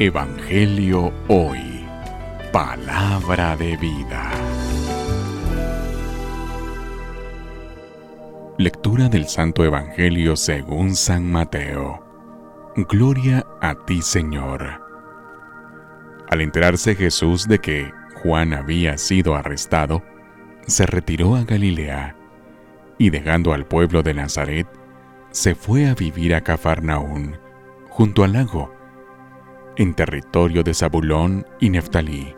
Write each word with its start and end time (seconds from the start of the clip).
Evangelio 0.00 1.12
Hoy. 1.26 1.84
Palabra 2.52 3.56
de 3.56 3.76
vida. 3.78 4.30
Lectura 8.58 9.08
del 9.08 9.26
Santo 9.26 9.64
Evangelio 9.64 10.36
según 10.36 10.94
San 10.94 11.28
Mateo. 11.28 12.06
Gloria 12.76 13.44
a 13.60 13.74
ti, 13.86 14.00
Señor. 14.00 14.80
Al 16.30 16.42
enterarse 16.42 16.94
Jesús 16.94 17.48
de 17.48 17.58
que 17.58 17.92
Juan 18.22 18.54
había 18.54 18.98
sido 18.98 19.34
arrestado, 19.34 20.04
se 20.68 20.86
retiró 20.86 21.34
a 21.34 21.42
Galilea 21.42 22.14
y 22.98 23.10
dejando 23.10 23.52
al 23.52 23.66
pueblo 23.66 24.04
de 24.04 24.14
Nazaret, 24.14 24.68
se 25.32 25.56
fue 25.56 25.88
a 25.88 25.94
vivir 25.94 26.36
a 26.36 26.42
Cafarnaún, 26.42 27.36
junto 27.88 28.22
al 28.22 28.34
lago 28.34 28.77
en 29.78 29.94
territorio 29.94 30.64
de 30.64 30.74
Zabulón 30.74 31.46
y 31.60 31.70
Neftalí, 31.70 32.34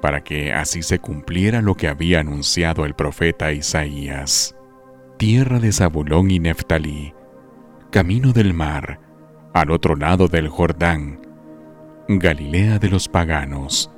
para 0.00 0.24
que 0.24 0.52
así 0.52 0.82
se 0.82 0.98
cumpliera 0.98 1.60
lo 1.60 1.74
que 1.74 1.88
había 1.88 2.20
anunciado 2.20 2.86
el 2.86 2.94
profeta 2.94 3.52
Isaías. 3.52 4.56
Tierra 5.18 5.58
de 5.60 5.72
Zabulón 5.72 6.30
y 6.30 6.38
Neftalí, 6.38 7.12
camino 7.90 8.32
del 8.32 8.54
mar, 8.54 8.98
al 9.52 9.70
otro 9.70 9.94
lado 9.94 10.28
del 10.28 10.48
Jordán, 10.48 11.20
Galilea 12.08 12.78
de 12.78 12.88
los 12.88 13.08
paganos. 13.08 13.90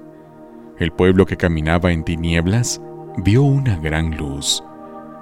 El 0.79 0.91
pueblo 0.91 1.27
que 1.27 1.37
caminaba 1.37 1.93
en 1.93 2.03
tinieblas 2.03 2.83
vio 3.19 3.43
una 3.43 3.77
gran 3.77 4.17
luz. 4.17 4.65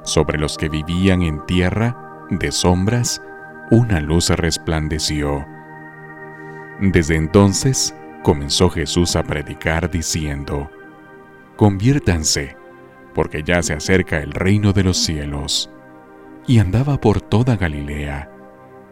Sobre 0.03 0.39
los 0.39 0.57
que 0.57 0.71
vivían 0.71 1.21
en 1.21 1.45
tierra 1.45 2.25
de 2.31 2.51
sombras, 2.53 3.21
una 3.71 4.01
luz 4.01 4.31
resplandeció 4.31 5.45
desde 6.81 7.17
entonces 7.17 7.95
comenzó 8.23 8.71
Jesús 8.71 9.17
a 9.17 9.23
predicar 9.23 9.91
diciendo, 9.91 10.71
Conviértanse, 11.57 12.57
porque 13.15 13.43
ya 13.43 13.63
se 13.63 13.75
acerca 13.75 14.19
el 14.19 14.33
reino 14.33 14.73
de 14.73 14.85
los 14.85 14.97
cielos. 14.97 15.71
Y 16.47 16.61
andaba 16.61 17.01
por 17.01 17.21
toda 17.21 17.57
Galilea, 17.57 18.31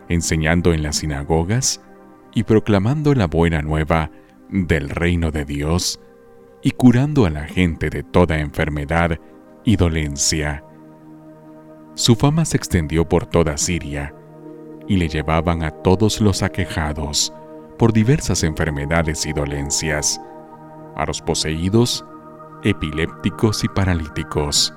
enseñando 0.09 0.75
en 0.75 0.83
las 0.83 0.97
sinagogas 0.97 1.81
y 2.35 2.43
proclamando 2.43 3.15
la 3.15 3.27
buena 3.27 3.63
nueva 3.63 4.11
del 4.49 4.91
reino 4.91 5.31
de 5.31 5.45
Dios 5.45 6.01
y 6.63 6.73
curando 6.73 7.25
a 7.25 7.31
la 7.31 7.45
gente 7.45 7.89
de 7.89 8.03
toda 8.03 8.39
enfermedad 8.41 9.19
y 9.65 9.77
dolencia. 9.77 10.65
Su 11.95 12.15
fama 12.17 12.45
se 12.45 12.57
extendió 12.57 13.09
por 13.09 13.27
toda 13.27 13.57
Siria, 13.57 14.15
y 14.89 14.97
le 14.97 15.09
llevaban 15.09 15.63
a 15.63 15.71
todos 15.71 16.21
los 16.21 16.43
aquejados, 16.43 17.33
por 17.79 17.93
diversas 17.93 18.43
enfermedades 18.43 19.27
y 19.27 19.33
dolencias, 19.33 20.21
a 20.97 21.05
los 21.05 21.21
poseídos, 21.21 22.05
epilépticos 22.63 23.65
y 23.65 23.69
paralíticos, 23.69 24.75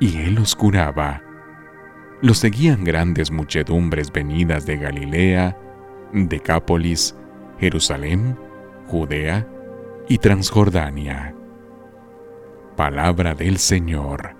y 0.00 0.18
él 0.18 0.36
los 0.36 0.54
curaba. 0.54 1.22
Los 2.20 2.38
seguían 2.38 2.84
grandes 2.84 3.30
muchedumbres 3.30 4.12
venidas 4.12 4.66
de 4.66 4.76
Galilea, 4.76 5.56
Decápolis, 6.12 7.16
Jerusalén, 7.58 8.38
Judea 8.86 9.46
y 10.08 10.18
Transjordania. 10.18 11.34
Palabra 12.76 13.34
del 13.34 13.58
Señor. 13.58 14.36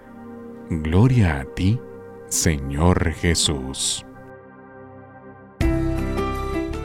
Gloria 0.71 1.41
a 1.41 1.45
ti, 1.45 1.81
Señor 2.29 3.13
Jesús. 3.13 4.07